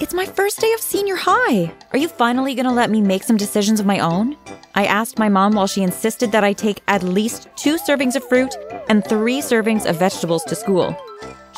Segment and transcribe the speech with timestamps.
[0.00, 1.74] It's my first day of senior high.
[1.92, 4.36] Are you finally gonna let me make some decisions of my own?
[4.76, 8.28] I asked my mom while she insisted that I take at least two servings of
[8.28, 8.54] fruit
[8.88, 10.96] and three servings of vegetables to school.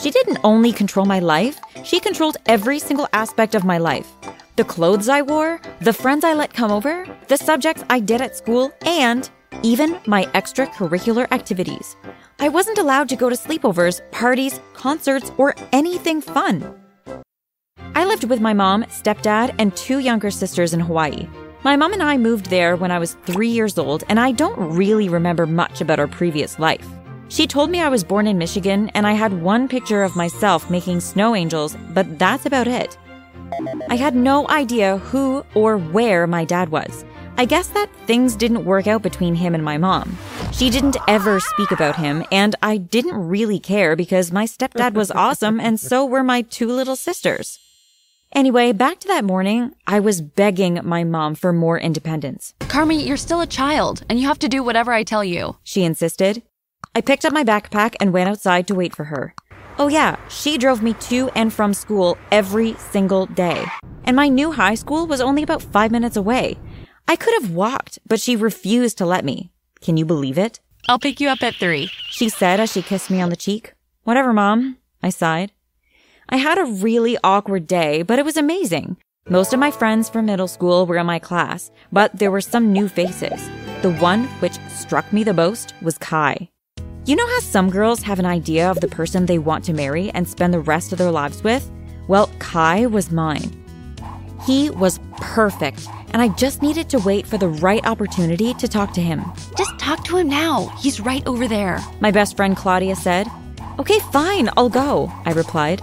[0.00, 4.10] She didn't only control my life, she controlled every single aspect of my life
[4.56, 8.36] the clothes I wore, the friends I let come over, the subjects I did at
[8.36, 9.30] school, and
[9.62, 11.96] even my extracurricular activities.
[12.38, 16.79] I wasn't allowed to go to sleepovers, parties, concerts, or anything fun.
[18.00, 21.28] I lived with my mom, stepdad, and two younger sisters in Hawaii.
[21.64, 24.56] My mom and I moved there when I was three years old, and I don't
[24.74, 26.88] really remember much about our previous life.
[27.28, 30.70] She told me I was born in Michigan, and I had one picture of myself
[30.70, 32.96] making snow angels, but that's about it.
[33.90, 37.04] I had no idea who or where my dad was.
[37.36, 40.16] I guess that things didn't work out between him and my mom.
[40.52, 45.10] She didn't ever speak about him, and I didn't really care because my stepdad was
[45.10, 47.58] awesome, and so were my two little sisters.
[48.32, 52.54] Anyway, back to that morning, I was begging my mom for more independence.
[52.60, 55.56] Carmi, you're still a child, and you have to do whatever I tell you.
[55.64, 56.42] She insisted.
[56.94, 59.34] I picked up my backpack and went outside to wait for her.
[59.78, 63.64] Oh, yeah, she drove me to and from school every single day.
[64.04, 66.56] And my new high school was only about five minutes away.
[67.08, 69.50] I could have walked, but she refused to let me.
[69.80, 70.60] Can you believe it?
[70.88, 73.74] I'll pick you up at three, she said as she kissed me on the cheek.
[74.04, 75.50] Whatever, Mom, I sighed.
[76.32, 78.96] I had a really awkward day, but it was amazing.
[79.28, 82.72] Most of my friends from middle school were in my class, but there were some
[82.72, 83.50] new faces.
[83.82, 86.48] The one which struck me the most was Kai.
[87.04, 90.10] You know how some girls have an idea of the person they want to marry
[90.10, 91.68] and spend the rest of their lives with?
[92.06, 93.50] Well, Kai was mine.
[94.46, 98.94] He was perfect, and I just needed to wait for the right opportunity to talk
[98.94, 99.24] to him.
[99.58, 100.68] Just talk to him now.
[100.78, 101.80] He's right over there.
[101.98, 103.26] My best friend Claudia said.
[103.80, 105.82] Okay, fine, I'll go, I replied.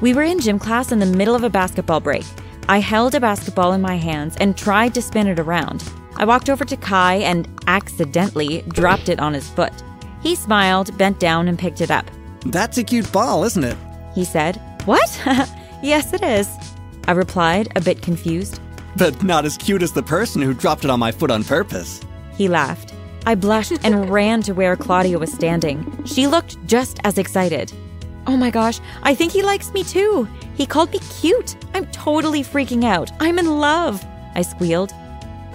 [0.00, 2.24] We were in gym class in the middle of a basketball break.
[2.68, 5.84] I held a basketball in my hands and tried to spin it around.
[6.16, 9.72] I walked over to Kai and accidentally dropped it on his foot.
[10.22, 12.10] He smiled, bent down, and picked it up.
[12.46, 13.76] That's a cute ball, isn't it?
[14.14, 14.60] He said.
[14.84, 15.20] What?
[15.82, 16.48] yes, it is.
[17.06, 18.60] I replied, a bit confused.
[18.96, 22.00] But not as cute as the person who dropped it on my foot on purpose.
[22.36, 22.94] He laughed.
[23.26, 26.04] I blushed and ran to where Claudia was standing.
[26.04, 27.72] She looked just as excited.
[28.26, 30.28] Oh my gosh, I think he likes me too.
[30.54, 31.56] He called me cute.
[31.74, 33.10] I'm totally freaking out.
[33.20, 34.04] I'm in love,
[34.34, 34.92] I squealed.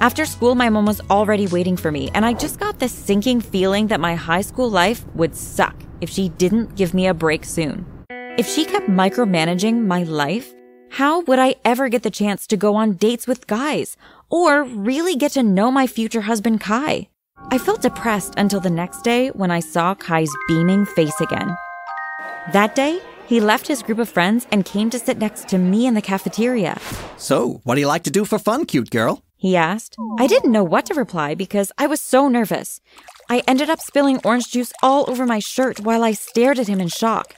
[0.02, 3.42] After school, my mom was already waiting for me, and I just got this sinking
[3.42, 7.44] feeling that my high school life would suck if she didn't give me a break
[7.44, 7.86] soon.
[8.10, 10.54] If she kept micromanaging my life,
[10.92, 13.98] how would I ever get the chance to go on dates with guys
[14.30, 17.10] or really get to know my future husband, Kai?
[17.52, 21.56] I felt depressed until the next day when I saw Kai's beaming face again.
[22.54, 25.86] That day, he left his group of friends and came to sit next to me
[25.86, 26.80] in the cafeteria.
[27.18, 29.24] So, what do you like to do for fun, cute girl?
[29.40, 29.96] he asked.
[30.18, 32.82] I didn't know what to reply because I was so nervous.
[33.30, 36.82] I ended up spilling orange juice all over my shirt while I stared at him
[36.82, 37.36] in shock.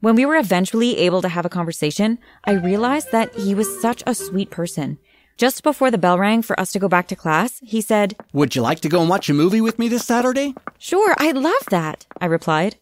[0.00, 4.02] When we were eventually able to have a conversation, I realized that he was such
[4.06, 4.98] a sweet person.
[5.36, 8.56] Just before the bell rang for us to go back to class, he said, Would
[8.56, 10.54] you like to go and watch a movie with me this Saturday?
[10.78, 12.76] Sure, I'd love that, I replied.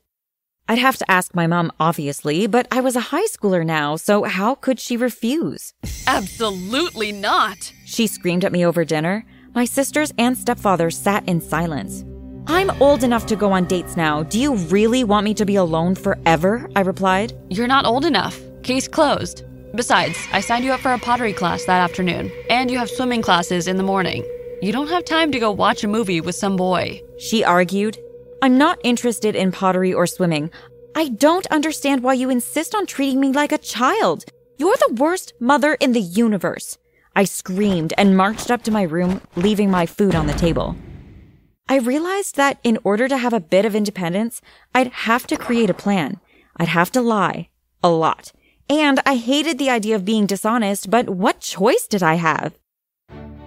[0.71, 4.23] I'd have to ask my mom, obviously, but I was a high schooler now, so
[4.23, 5.75] how could she refuse?
[6.07, 7.73] Absolutely not.
[7.85, 9.25] She screamed at me over dinner.
[9.53, 12.05] My sisters and stepfather sat in silence.
[12.47, 14.23] I'm old enough to go on dates now.
[14.23, 16.71] Do you really want me to be alone forever?
[16.77, 17.33] I replied.
[17.49, 18.39] You're not old enough.
[18.63, 19.43] Case closed.
[19.75, 23.23] Besides, I signed you up for a pottery class that afternoon, and you have swimming
[23.23, 24.25] classes in the morning.
[24.63, 27.03] You don't have time to go watch a movie with some boy.
[27.19, 27.99] She argued.
[28.43, 30.51] I'm not interested in pottery or swimming.
[30.95, 34.25] I don't understand why you insist on treating me like a child.
[34.57, 36.79] You're the worst mother in the universe.
[37.15, 40.75] I screamed and marched up to my room, leaving my food on the table.
[41.69, 44.41] I realized that in order to have a bit of independence,
[44.75, 46.19] I'd have to create a plan.
[46.57, 47.51] I'd have to lie.
[47.83, 48.33] A lot.
[48.71, 52.55] And I hated the idea of being dishonest, but what choice did I have?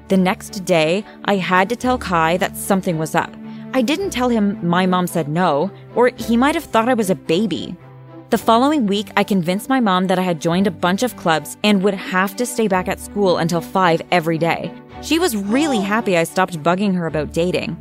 [0.09, 3.33] The next day, I had to tell Kai that something was up.
[3.75, 7.09] I didn't tell him my mom said no, or he might have thought I was
[7.09, 7.75] a baby.
[8.29, 11.57] The following week, I convinced my mom that I had joined a bunch of clubs
[11.63, 14.71] and would have to stay back at school until 5 every day.
[15.01, 17.75] She was really happy I stopped bugging her about dating.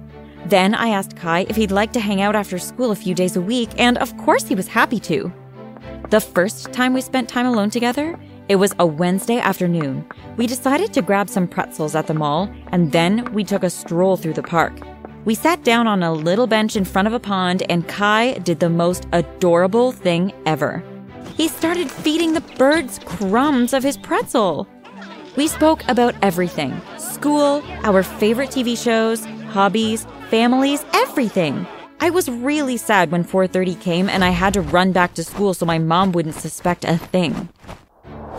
[0.46, 3.36] Then I asked Kai if he'd like to hang out after school a few days
[3.36, 5.30] a week, and of course he was happy to.
[6.08, 8.18] The first time we spent time alone together,
[8.48, 10.06] it was a Wednesday afternoon.
[10.38, 14.16] We decided to grab some pretzels at the mall, and then we took a stroll
[14.16, 14.72] through the park.
[15.24, 18.58] We sat down on a little bench in front of a pond, and Kai did
[18.58, 20.82] the most adorable thing ever.
[21.36, 24.66] He started feeding the birds crumbs of his pretzel.
[25.36, 31.66] We spoke about everything school, our favorite TV shows, hobbies, families, everything.
[32.00, 35.54] I was really sad when 4:30 came and I had to run back to school
[35.54, 37.48] so my mom wouldn't suspect a thing.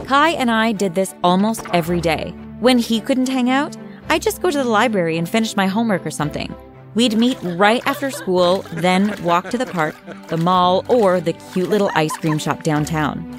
[0.06, 2.34] Kai and I did this almost every day.
[2.60, 3.78] When he couldn't hang out,
[4.10, 6.54] I'd just go to the library and finish my homework or something.
[6.96, 9.96] We'd meet right after school, then walk to the park,
[10.28, 13.30] the mall, or the cute little ice cream shop downtown.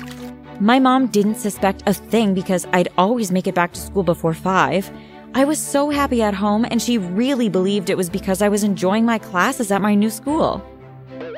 [0.61, 4.35] My mom didn't suspect a thing because I'd always make it back to school before
[4.35, 4.91] five.
[5.35, 8.63] I was so happy at home, and she really believed it was because I was
[8.63, 10.63] enjoying my classes at my new school.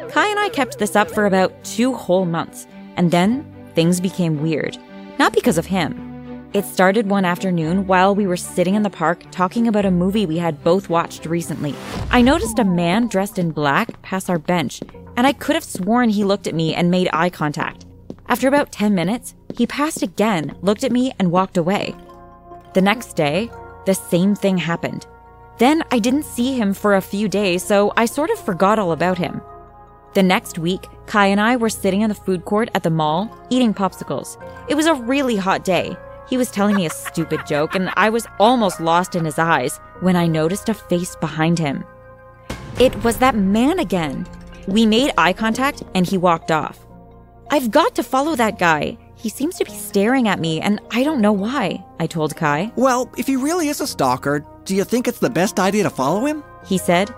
[0.08, 2.66] Kai and I kept this up for about two whole months,
[2.96, 4.78] and then things became weird.
[5.18, 6.06] Not because of him.
[6.56, 10.25] It started one afternoon while we were sitting in the park talking about a movie
[10.25, 11.75] we had both watched recently.
[12.11, 14.81] I noticed a man dressed in black pass our bench,
[15.19, 17.85] and I could have sworn he looked at me and made eye contact.
[18.29, 21.94] After about 10 minutes, he passed again, looked at me, and walked away.
[22.73, 23.50] The next day,
[23.85, 25.06] the same thing happened.
[25.59, 28.93] Then I didn't see him for a few days, so I sort of forgot all
[28.93, 29.43] about him.
[30.14, 33.31] The next week, Kai and I were sitting in the food court at the mall,
[33.50, 34.43] eating popsicles.
[34.70, 35.94] It was a really hot day.
[36.28, 39.78] He was telling me a stupid joke, and I was almost lost in his eyes
[40.00, 41.84] when I noticed a face behind him.
[42.81, 44.26] It was that man again.
[44.67, 46.84] We made eye contact, and he walked off.
[47.50, 48.99] I've got to follow that guy.
[49.14, 52.73] He seems to be staring at me, and I don't know why, I told Kai.
[52.76, 55.90] Well, if he really is a stalker, do you think it's the best idea to
[55.90, 56.43] follow him?
[56.67, 57.14] He said.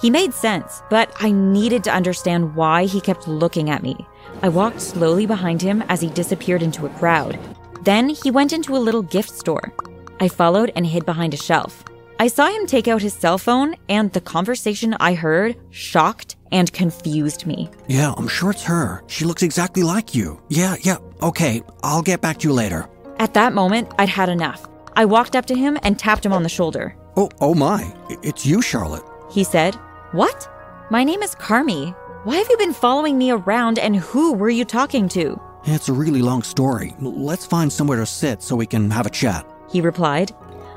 [0.00, 4.06] He made sense, but I needed to understand why he kept looking at me.
[4.42, 7.38] I walked slowly behind him as he disappeared into a crowd.
[7.86, 9.72] Then he went into a little gift store.
[10.18, 11.84] I followed and hid behind a shelf.
[12.18, 16.72] I saw him take out his cell phone, and the conversation I heard shocked and
[16.72, 17.70] confused me.
[17.86, 19.04] Yeah, I'm sure it's her.
[19.06, 20.40] She looks exactly like you.
[20.48, 22.88] Yeah, yeah, okay, I'll get back to you later.
[23.20, 24.66] At that moment, I'd had enough.
[24.96, 26.96] I walked up to him and tapped him on the shoulder.
[27.16, 27.94] Oh, oh my,
[28.24, 29.04] it's you, Charlotte.
[29.30, 29.76] He said,
[30.10, 30.48] What?
[30.90, 31.94] My name is Carmi.
[32.24, 35.40] Why have you been following me around and who were you talking to?
[35.68, 36.94] It's a really long story.
[37.00, 39.44] Let's find somewhere to sit so we can have a chat.
[39.68, 40.30] He replied.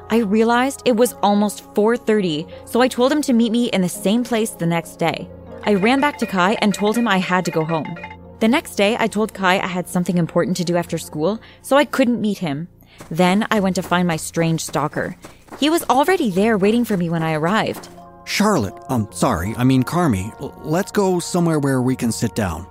[0.09, 3.89] I realized it was almost 4:30, so I told him to meet me in the
[3.89, 5.29] same place the next day.
[5.63, 7.85] I ran back to Kai and told him I had to go home.
[8.39, 11.77] The next day, I told Kai I had something important to do after school, so
[11.77, 12.67] I couldn't meet him.
[13.11, 15.17] Then I went to find my strange stalker.
[15.59, 17.89] He was already there waiting for me when I arrived.
[18.25, 20.33] Charlotte, I'm um, sorry, I mean Carmi,
[20.63, 22.65] let's go somewhere where we can sit down.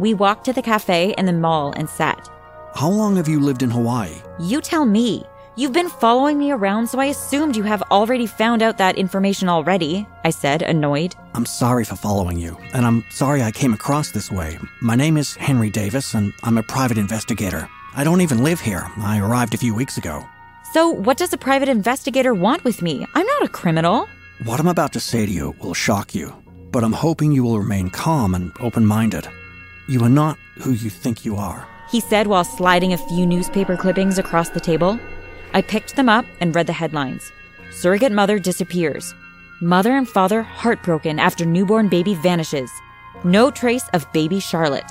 [0.00, 2.26] We walked to the cafe in the mall and sat.
[2.74, 4.14] How long have you lived in Hawaii?
[4.40, 5.24] You tell me.
[5.56, 9.50] You've been following me around, so I assumed you have already found out that information
[9.50, 11.14] already, I said, annoyed.
[11.34, 14.58] I'm sorry for following you, and I'm sorry I came across this way.
[14.80, 17.68] My name is Henry Davis, and I'm a private investigator.
[17.94, 18.90] I don't even live here.
[18.96, 20.24] I arrived a few weeks ago.
[20.72, 23.06] So, what does a private investigator want with me?
[23.14, 24.08] I'm not a criminal.
[24.44, 26.32] What I'm about to say to you will shock you,
[26.70, 29.28] but I'm hoping you will remain calm and open minded.
[29.90, 31.66] You are not who you think you are.
[31.90, 35.00] He said while sliding a few newspaper clippings across the table.
[35.52, 37.32] I picked them up and read the headlines
[37.72, 39.12] Surrogate mother disappears.
[39.60, 42.70] Mother and father heartbroken after newborn baby vanishes.
[43.24, 44.88] No trace of baby Charlotte.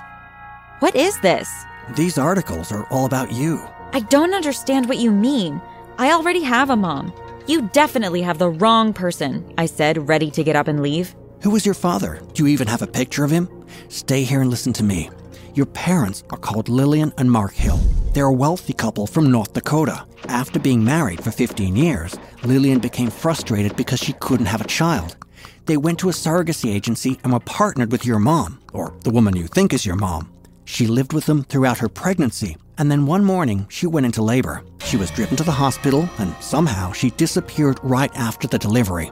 [0.79, 1.49] What is this?
[1.95, 3.65] These articles are all about you.
[3.93, 5.61] I don't understand what you mean.
[5.97, 7.13] I already have a mom.
[7.47, 11.15] You definitely have the wrong person, I said, ready to get up and leave.
[11.41, 12.21] Who was your father?
[12.33, 13.58] Do you even have a picture of him?
[13.87, 15.09] Stay here and listen to me.
[15.53, 17.79] Your parents are called Lillian and Mark Hill.
[18.13, 20.05] They're a wealthy couple from North Dakota.
[20.27, 25.17] After being married for 15 years, Lillian became frustrated because she couldn't have a child.
[25.65, 29.35] They went to a surrogacy agency and were partnered with your mom, or the woman
[29.35, 30.31] you think is your mom.
[30.65, 34.63] She lived with them throughout her pregnancy, and then one morning she went into labor.
[34.85, 39.11] She was driven to the hospital, and somehow she disappeared right after the delivery.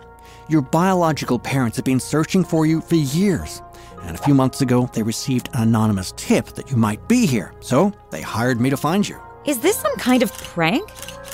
[0.49, 3.61] Your biological parents have been searching for you for years.
[4.03, 7.53] And a few months ago, they received an anonymous tip that you might be here.
[7.59, 9.19] So they hired me to find you.
[9.45, 10.89] Is this some kind of prank?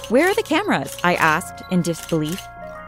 [0.09, 0.97] Where are the cameras?
[1.03, 2.41] I asked in disbelief.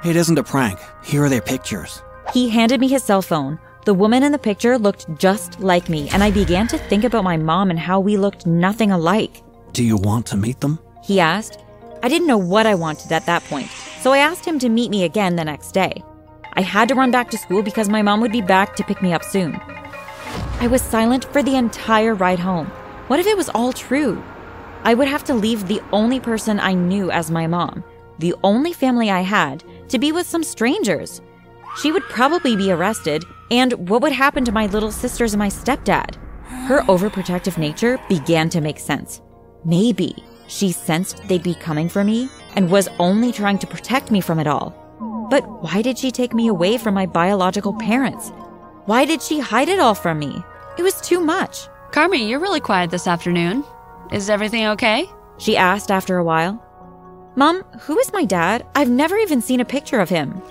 [0.03, 0.79] It isn't a prank.
[1.03, 2.01] Here are their pictures.
[2.33, 3.59] He handed me his cell phone.
[3.85, 7.23] The woman in the picture looked just like me, and I began to think about
[7.23, 9.43] my mom and how we looked nothing alike.
[9.73, 10.79] Do you want to meet them?
[11.03, 11.59] He asked.
[12.01, 13.67] I didn't know what I wanted at that point,
[14.01, 16.03] so I asked him to meet me again the next day.
[16.55, 19.01] I had to run back to school because my mom would be back to pick
[19.01, 19.59] me up soon.
[20.59, 22.67] I was silent for the entire ride home.
[23.07, 24.23] What if it was all true?
[24.83, 27.83] I would have to leave the only person I knew as my mom,
[28.19, 31.21] the only family I had, to be with some strangers.
[31.81, 35.49] She would probably be arrested, and what would happen to my little sisters and my
[35.49, 36.15] stepdad?
[36.67, 39.21] Her overprotective nature began to make sense.
[39.65, 40.15] Maybe
[40.47, 44.39] she sensed they'd be coming for me and was only trying to protect me from
[44.39, 44.84] it all.
[45.29, 48.29] But why did she take me away from my biological parents?
[48.85, 50.43] Why did she hide it all from me?
[50.77, 51.67] It was too much.
[51.91, 53.63] Carmi, you're really quiet this afternoon.
[54.11, 55.09] Is everything okay?
[55.37, 56.61] She asked after a while.
[57.35, 58.65] Mom, who is my dad?
[58.75, 60.41] I've never even seen a picture of him.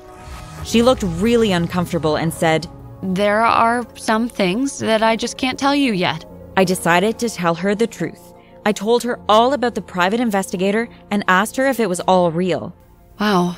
[0.65, 2.67] She looked really uncomfortable and said,
[3.03, 6.25] There are some things that I just can't tell you yet.
[6.57, 8.35] I decided to tell her the truth.
[8.67, 12.31] I told her all about the private investigator and asked her if it was all
[12.31, 12.75] real.
[13.21, 13.57] Wow,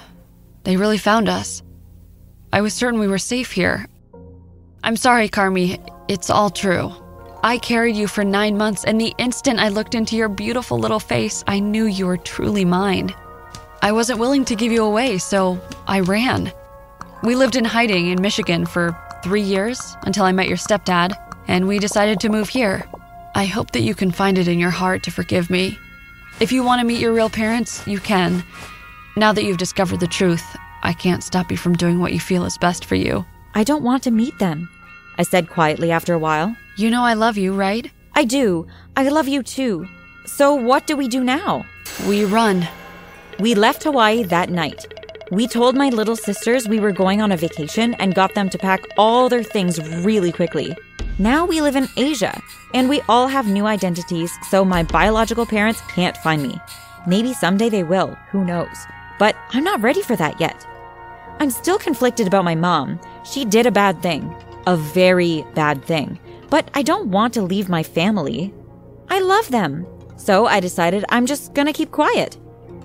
[0.67, 1.63] they really found us.
[2.53, 3.87] I was certain we were safe here.
[4.83, 6.93] I'm sorry, Carmi, it's all true.
[7.45, 10.99] I carried you for nine months, and the instant I looked into your beautiful little
[10.99, 13.15] face, I knew you were truly mine.
[13.81, 16.53] I wasn't willing to give you away, so I ran.
[17.23, 21.15] We lived in hiding in Michigan for three years until I met your stepdad,
[21.47, 22.89] and we decided to move here.
[23.37, 25.79] I hope that you can find it in your heart to forgive me.
[26.41, 28.43] If you want to meet your real parents, you can.
[29.19, 30.45] Now that you've discovered the truth,
[30.83, 33.25] I can't stop you from doing what you feel is best for you.
[33.55, 34.69] I don't want to meet them,
[35.17, 36.55] I said quietly after a while.
[36.77, 37.91] You know I love you, right?
[38.15, 38.67] I do.
[38.95, 39.89] I love you too.
[40.27, 41.65] So what do we do now?
[42.07, 42.69] We run.
[43.41, 44.85] We left Hawaii that night.
[45.31, 48.59] We told my little sisters we were going on a vacation and got them to
[48.59, 50.77] pack all their things really quickly.
[51.19, 52.39] Now we live in Asia,
[52.75, 56.61] and we all have new identities, so my biological parents can't find me.
[57.07, 58.77] Maybe someday they will, who knows.
[59.19, 60.67] But I'm not ready for that yet.
[61.41, 63.01] I'm still conflicted about my mom.
[63.25, 64.35] She did a bad thing.
[64.67, 66.19] A very bad thing
[66.51, 68.53] but I don't want to leave my family.
[69.09, 69.87] I love them.
[70.17, 72.37] So I decided I'm just gonna keep quiet.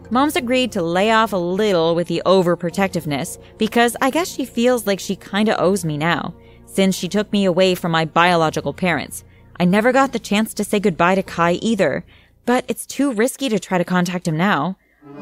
[0.10, 4.86] Mom's agreed to lay off a little with the overprotectiveness because I guess she feels
[4.86, 6.34] like she kinda owes me now,
[6.66, 9.24] since she took me away from my biological parents.
[9.58, 12.04] I never got the chance to say goodbye to Kai either,
[12.46, 14.78] but it's too risky to try to contact him now.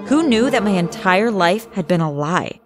[0.07, 2.59] Who knew that my entire life had been a lie?